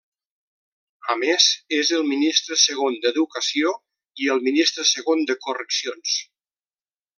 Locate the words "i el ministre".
4.25-4.89